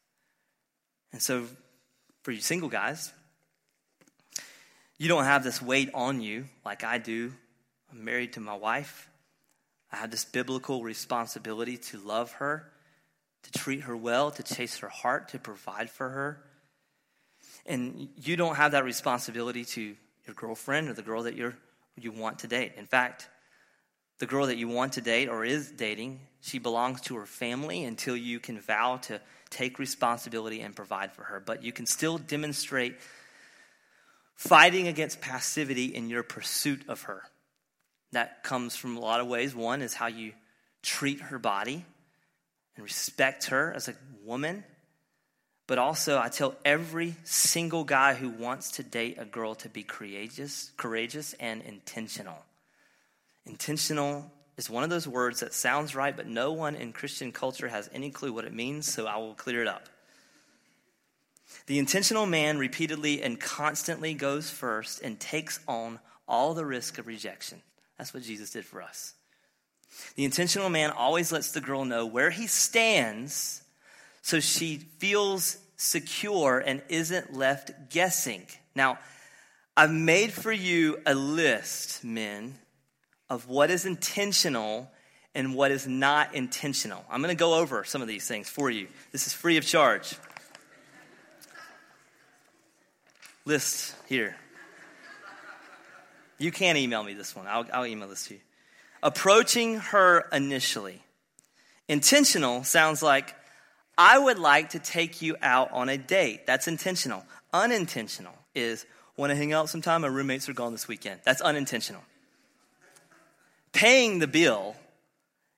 [1.11, 1.45] And so,
[2.21, 3.13] for you single guys,
[4.99, 7.31] you don't have this weight on you like I do.
[7.91, 9.09] I'm married to my wife.
[9.91, 12.69] I have this biblical responsibility to love her,
[13.43, 16.43] to treat her well, to chase her heart, to provide for her.
[17.65, 19.95] And you don't have that responsibility to
[20.27, 21.55] your girlfriend or the girl that you're,
[21.97, 22.73] you want to date.
[22.77, 23.29] In fact,
[24.19, 27.85] the girl that you want to date or is dating, she belongs to her family
[27.85, 31.39] until you can vow to take responsibility and provide for her.
[31.39, 32.97] But you can still demonstrate
[34.39, 37.23] fighting against passivity in your pursuit of her.
[38.13, 39.53] That comes from a lot of ways.
[39.53, 40.31] One is how you
[40.81, 41.83] treat her body
[42.77, 44.63] and respect her as a woman.
[45.67, 49.83] But also, I tell every single guy who wants to date a girl to be
[49.83, 52.45] courageous, courageous and intentional.
[53.45, 57.67] Intentional is one of those words that sounds right, but no one in Christian culture
[57.67, 59.89] has any clue what it means, so I will clear it up.
[61.65, 67.07] The intentional man repeatedly and constantly goes first and takes on all the risk of
[67.07, 67.61] rejection.
[67.97, 69.13] That's what Jesus did for us.
[70.15, 73.63] The intentional man always lets the girl know where he stands
[74.21, 78.45] so she feels secure and isn't left guessing.
[78.75, 78.99] Now,
[79.75, 82.55] I've made for you a list, men,
[83.29, 84.91] of what is intentional
[85.33, 87.05] and what is not intentional.
[87.09, 88.87] I'm going to go over some of these things for you.
[89.11, 90.15] This is free of charge.
[93.49, 94.37] List here.
[96.37, 97.47] You can email me this one.
[97.47, 98.39] I'll, I'll email this to you.
[99.03, 101.03] Approaching her initially.
[101.89, 103.35] Intentional sounds like,
[103.97, 106.47] I would like to take you out on a date.
[106.47, 107.25] That's intentional.
[107.51, 108.85] Unintentional is,
[109.17, 110.01] want to hang out sometime?
[110.03, 111.19] My roommates are gone this weekend.
[111.25, 112.03] That's unintentional
[113.71, 114.75] paying the bill.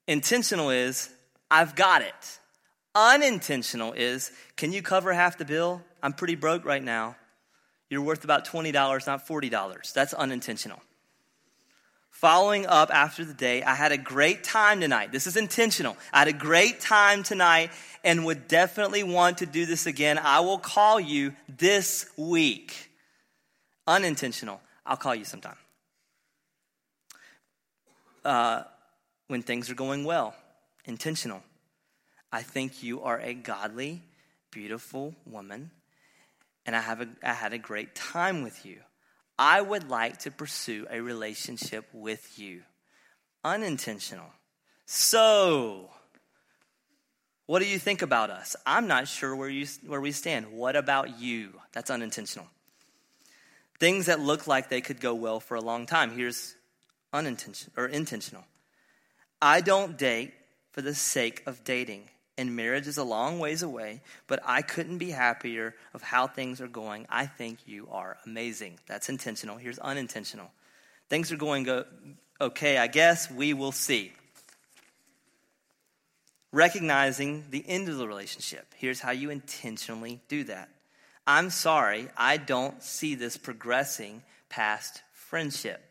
[0.07, 1.09] Intentional is,
[1.49, 2.39] I've got it.
[2.93, 5.81] Unintentional is, can you cover half the bill?
[6.03, 7.15] I'm pretty broke right now.
[7.91, 8.73] You're worth about $20,
[9.05, 9.93] not $40.
[9.93, 10.81] That's unintentional.
[12.09, 15.11] Following up after the day, I had a great time tonight.
[15.11, 15.97] This is intentional.
[16.13, 20.17] I had a great time tonight and would definitely want to do this again.
[20.17, 22.91] I will call you this week.
[23.85, 24.61] Unintentional.
[24.85, 25.57] I'll call you sometime
[28.23, 28.63] uh,
[29.27, 30.33] when things are going well,
[30.85, 31.43] intentional.
[32.31, 34.01] I think you are a godly,
[34.49, 35.71] beautiful woman,
[36.65, 38.79] and I, have a, I had a great time with you.
[39.37, 42.61] I would like to pursue a relationship with you.
[43.43, 44.29] Unintentional.
[44.85, 45.89] So,
[47.47, 48.55] what do you think about us?
[48.65, 50.51] I'm not sure where, you, where we stand.
[50.51, 51.53] What about you?
[51.73, 52.47] That's unintentional.
[53.79, 56.11] Things that look like they could go well for a long time.
[56.11, 56.55] Here's
[57.11, 58.43] unintentional or intentional.
[59.41, 60.33] I don't date
[60.71, 62.09] for the sake of dating,
[62.41, 66.59] and marriage is a long ways away, but I couldn't be happier of how things
[66.59, 67.05] are going.
[67.09, 68.79] I think you are amazing.
[68.87, 69.57] That's intentional.
[69.57, 70.51] Here's unintentional.
[71.07, 71.85] Things are going go-
[72.41, 74.11] okay, I guess we will see.
[76.51, 78.65] Recognizing the end of the relationship.
[78.75, 80.69] Here's how you intentionally do that.
[81.27, 85.81] I'm sorry, I don't see this progressing past friendship.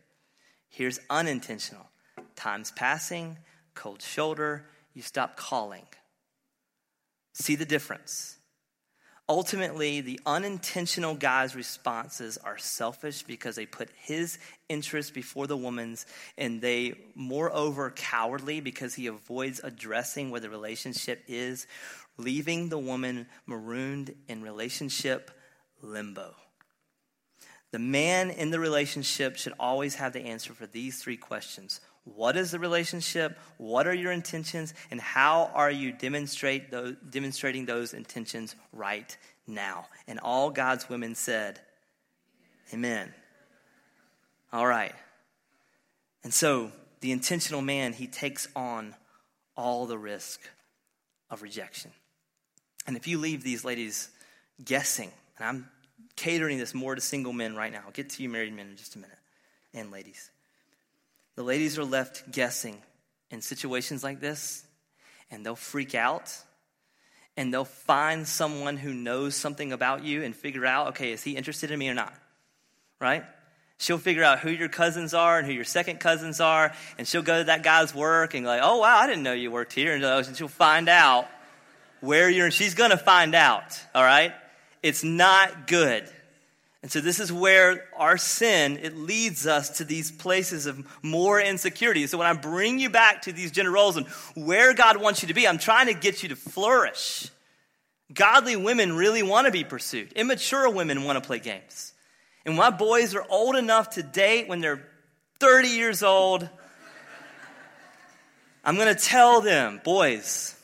[0.69, 1.87] Here's unintentional
[2.35, 3.39] time's passing,
[3.75, 5.87] cold shoulder, you stop calling.
[7.33, 8.37] See the difference.
[9.29, 16.05] Ultimately, the unintentional guy's responses are selfish because they put his interest before the woman's,
[16.37, 21.69] and they, moreover, cowardly because he avoids addressing where the relationship is,
[22.17, 25.31] leaving the woman marooned in relationship
[25.81, 26.35] limbo.
[27.71, 32.37] The man in the relationship should always have the answer for these three questions What
[32.37, 33.39] is the relationship?
[33.59, 34.75] What are your intentions?
[34.91, 39.87] And how are you demonstrate those, demonstrating those intentions right now?
[40.07, 41.61] And all God's women said,
[42.73, 43.13] Amen.
[44.53, 44.95] All right.
[46.25, 48.95] And so the intentional man, he takes on
[49.57, 50.41] all the risk
[51.31, 51.91] of rejection.
[52.87, 54.09] And if you leave these ladies
[54.65, 55.69] guessing, and I'm
[56.17, 57.83] catering this more to single men right now.
[57.87, 59.19] I'll get to you married men in just a minute,
[59.73, 60.31] and ladies.
[61.37, 62.83] The ladies are left guessing
[63.31, 64.65] in situations like this,
[65.31, 66.37] and they'll freak out,
[67.37, 71.37] and they'll find someone who knows something about you and figure out, okay, is he
[71.37, 72.13] interested in me or not?
[73.01, 73.25] Right?
[73.79, 77.23] She'll figure out who your cousins are and who your second cousins are, and she'll
[77.23, 79.73] go to that guy's work and go like, oh wow, I didn't know you worked
[79.73, 81.27] here, and uh, she'll find out
[82.01, 82.51] where you're.
[82.51, 84.35] She's gonna find out, all right?
[84.83, 86.11] It's not good.
[86.83, 91.39] And so this is where our sin, it leads us to these places of more
[91.39, 92.07] insecurity.
[92.07, 95.29] So when I bring you back to these gender roles and where God wants you
[95.29, 97.29] to be, I'm trying to get you to flourish.
[98.13, 100.13] Godly women really want to be pursued.
[100.15, 101.93] Immature women want to play games.
[102.47, 104.83] And my boys are old enough to date when they're
[105.39, 106.49] 30 years old.
[108.65, 110.57] I'm going to tell them, boys,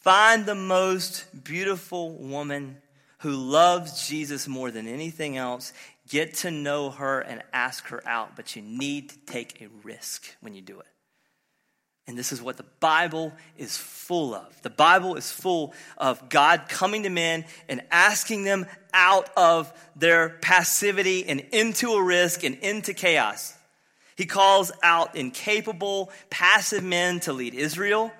[0.00, 2.76] find the most beautiful woman
[3.24, 5.72] who loves Jesus more than anything else,
[6.10, 10.36] get to know her and ask her out, but you need to take a risk
[10.42, 10.86] when you do it.
[12.06, 14.60] And this is what the Bible is full of.
[14.60, 20.28] The Bible is full of God coming to men and asking them out of their
[20.42, 23.56] passivity and into a risk and into chaos.
[24.16, 28.12] He calls out incapable, passive men to lead Israel.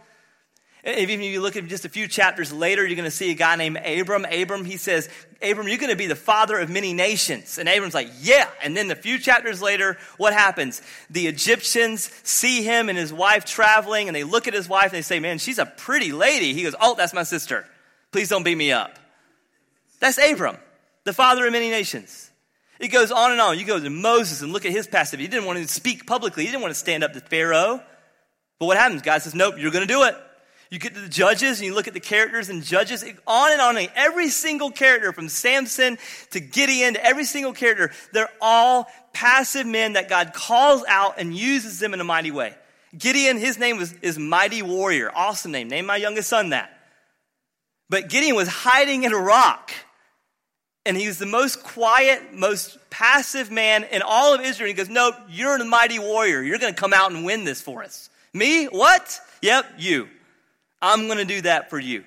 [0.87, 3.35] Even if you look at just a few chapters later, you're going to see a
[3.35, 4.27] guy named Abram.
[4.27, 5.09] Abram, he says,
[5.41, 7.57] Abram, you're going to be the father of many nations.
[7.57, 8.49] And Abram's like, yeah.
[8.63, 10.83] And then a few chapters later, what happens?
[11.09, 14.93] The Egyptians see him and his wife traveling, and they look at his wife and
[14.93, 16.53] they say, man, she's a pretty lady.
[16.53, 17.67] He goes, oh, that's my sister.
[18.13, 18.99] Please don't beat me up.
[20.01, 20.59] That's Abram,
[21.05, 22.31] the father of many nations.
[22.79, 23.59] It goes on and on.
[23.59, 25.25] You go to Moses and look at his passivity.
[25.25, 26.45] He didn't want to speak publicly.
[26.45, 27.83] He didn't want to stand up to Pharaoh.
[28.59, 29.01] But what happens?
[29.01, 30.15] God says, nope, you're going to do it.
[30.75, 33.61] You get to the judges and you look at the characters and judges, on and
[33.61, 33.77] on.
[33.77, 35.99] And every single character, from Samson
[36.33, 41.33] to Gideon to every single character, they're all passive men that God calls out and
[41.33, 42.57] uses them in a mighty way.
[42.99, 45.13] Gideon, his name was, is Mighty Warrior.
[45.15, 45.69] Awesome name.
[45.69, 46.77] Name my youngest son that.
[47.89, 49.71] But Gideon was hiding in a rock.
[50.85, 54.69] And he was the most quiet, most passive man in all of Israel.
[54.69, 56.43] And he goes, Nope, you're the mighty warrior.
[56.43, 58.11] You're going to come out and win this for us.
[58.33, 58.65] Me?
[58.65, 59.21] What?
[59.41, 60.09] Yep, you.
[60.85, 62.05] I'm going to do that for you.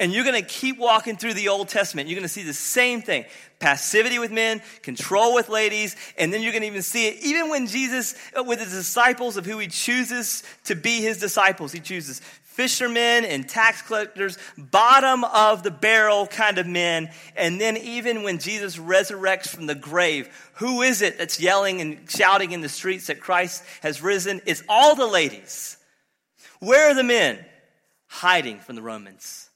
[0.00, 2.08] And you're going to keep walking through the Old Testament.
[2.08, 3.26] You're going to see the same thing
[3.58, 7.50] passivity with men, control with ladies, and then you're going to even see it even
[7.50, 11.70] when Jesus, uh, with his disciples, of who he chooses to be his disciples.
[11.70, 17.10] He chooses fishermen and tax collectors, bottom of the barrel kind of men.
[17.36, 22.10] And then even when Jesus resurrects from the grave, who is it that's yelling and
[22.10, 24.40] shouting in the streets that Christ has risen?
[24.46, 25.76] It's all the ladies.
[26.60, 27.44] Where are the men?
[28.10, 29.48] Hiding from the Romans,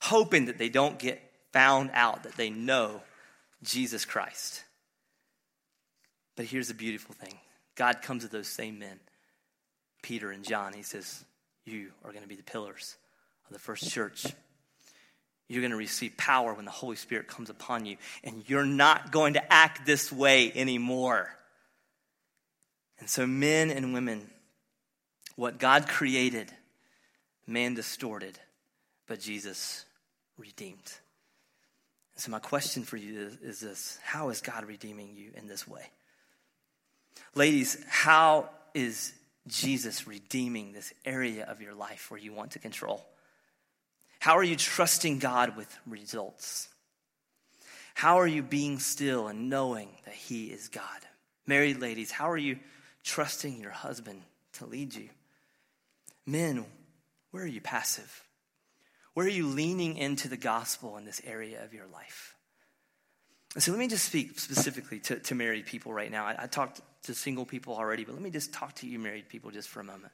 [0.00, 1.20] hoping that they don't get
[1.52, 3.02] found out, that they know
[3.64, 4.62] Jesus Christ.
[6.36, 7.34] But here's the beautiful thing
[7.74, 9.00] God comes to those same men,
[10.02, 10.72] Peter and John.
[10.72, 11.24] He says,
[11.66, 12.96] You are going to be the pillars
[13.48, 14.24] of the first church.
[15.48, 19.10] You're going to receive power when the Holy Spirit comes upon you, and you're not
[19.10, 21.28] going to act this way anymore.
[23.00, 24.30] And so, men and women,
[25.34, 26.52] what God created
[27.46, 28.38] man distorted,
[29.06, 29.84] but Jesus
[30.38, 30.92] redeemed.
[32.16, 35.66] So, my question for you is, is this How is God redeeming you in this
[35.66, 35.90] way?
[37.34, 39.12] Ladies, how is
[39.46, 43.04] Jesus redeeming this area of your life where you want to control?
[44.18, 46.68] How are you trusting God with results?
[47.94, 50.84] How are you being still and knowing that He is God?
[51.46, 52.58] Married ladies, how are you
[53.02, 54.22] trusting your husband
[54.54, 55.08] to lead you?
[56.26, 56.64] Men,
[57.30, 58.24] where are you passive?
[59.14, 62.36] Where are you leaning into the gospel in this area of your life?
[63.54, 66.24] And so let me just speak specifically to, to married people right now.
[66.24, 69.28] I, I talked to single people already, but let me just talk to you married
[69.28, 70.12] people just for a moment.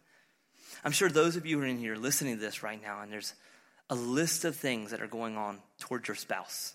[0.85, 3.13] I'm sure those of you who are in here listening to this right now, and
[3.13, 3.35] there's
[3.91, 6.75] a list of things that are going on towards your spouse.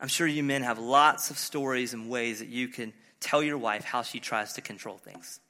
[0.00, 3.58] I'm sure you men have lots of stories and ways that you can tell your
[3.58, 5.40] wife how she tries to control things.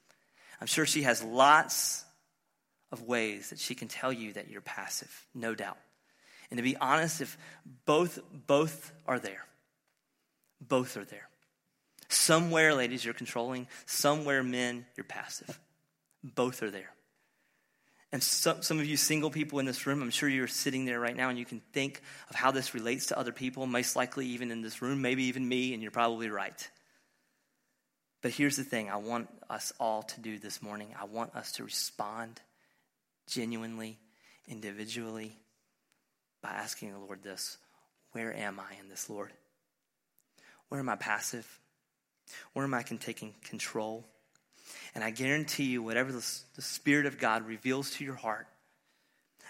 [0.61, 2.02] I'm sure she has lots
[2.93, 5.79] of ways that she can tell you that you're passive, no doubt.
[6.51, 7.39] And to be honest, if
[7.87, 9.47] both both are there,
[10.61, 11.29] both are there.
[12.09, 13.67] Somewhere, ladies, you're controlling.
[13.87, 15.59] Somewhere, men, you're passive.
[16.23, 16.91] Both are there.
[18.13, 21.01] And some, some of you single people in this room, I'm sure you're sitting there
[21.01, 24.27] right now and you can think of how this relates to other people, most likely
[24.27, 26.71] even in this room, maybe even me, and you're probably right.
[28.21, 31.53] But here's the thing I want us all to do this morning I want us
[31.53, 32.43] to respond
[33.27, 33.99] genuinely,
[34.49, 35.37] individually,
[36.43, 37.59] by asking the Lord this
[38.13, 39.33] Where am I in this, Lord?
[40.69, 41.61] Where am I passive?
[42.53, 44.07] Where am I taking control?
[44.95, 48.47] And I guarantee you, whatever the, the Spirit of God reveals to your heart,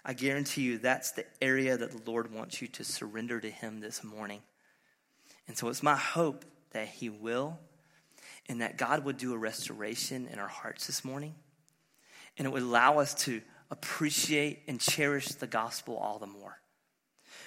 [0.04, 3.80] I guarantee you that's the area that the Lord wants you to surrender to Him
[3.80, 4.42] this morning.
[5.46, 7.58] And so it's my hope that He will,
[8.48, 11.34] and that God would do a restoration in our hearts this morning.
[12.36, 13.42] And it would allow us to
[13.72, 16.58] appreciate and cherish the gospel all the more.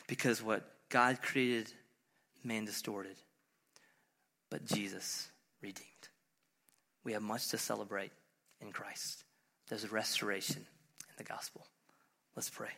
[0.07, 1.71] Because what God created,
[2.43, 3.15] man distorted,
[4.49, 5.29] but Jesus
[5.61, 5.85] redeemed.
[7.03, 8.11] We have much to celebrate
[8.59, 9.23] in Christ.
[9.69, 11.67] There's a restoration in the gospel.
[12.35, 12.71] Let's pray.